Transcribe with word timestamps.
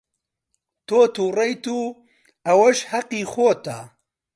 تۆ 0.87 0.99
تووڕەیت 1.15 1.65
و 1.77 1.81
ئەوەش 2.45 2.79
هەقی 2.91 3.23
خۆتە. 3.31 3.77